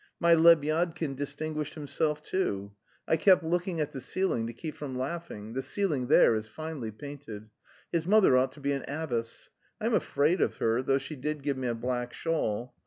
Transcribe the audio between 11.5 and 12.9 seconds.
me a black shawl.